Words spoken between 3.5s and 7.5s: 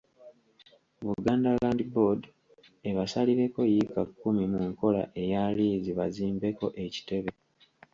yiika kkumi mu nkola eya liizi bazimbeko ekitebe.